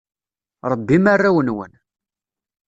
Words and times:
Rebbim 0.71 1.05
arraw-nwen. 1.13 1.73